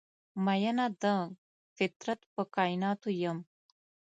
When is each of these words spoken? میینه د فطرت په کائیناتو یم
میینه 0.45 0.87
د 1.01 1.05
فطرت 1.75 2.19
په 2.33 2.41
کائیناتو 2.55 3.09
یم 3.21 3.37